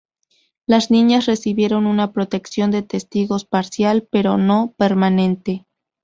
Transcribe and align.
Las 0.65 0.89
niñas 0.89 1.27
recibieron 1.27 1.85
una 1.85 2.11
protección 2.11 2.71
de 2.71 2.81
testigos 2.81 3.45
parcial, 3.45 4.07
pero 4.11 4.35
no 4.39 4.73
permanente. 4.75 5.67